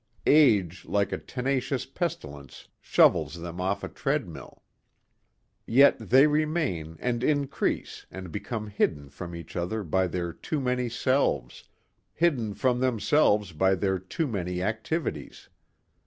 Age 0.25 0.83
like 0.85 1.11
a 1.11 1.19
tenacious 1.19 1.85
pestilence 1.85 2.67
shovels 2.79 3.35
them 3.35 3.61
off 3.61 3.83
a 3.83 3.87
treadmill. 3.87 4.63
Yet 5.67 5.99
they 5.99 6.25
remain 6.25 6.97
and 6.99 7.23
increase 7.23 8.07
and 8.09 8.31
become 8.31 8.65
hidden 8.65 9.09
from 9.09 9.35
each 9.35 9.55
other 9.55 9.83
by 9.83 10.07
their 10.07 10.33
too 10.33 10.59
many 10.59 10.89
selves, 10.89 11.65
hidden 12.15 12.55
from 12.55 12.79
themselves 12.79 13.51
by 13.51 13.75
their 13.75 13.99
too 13.99 14.25
many 14.25 14.63
activities. 14.63 15.49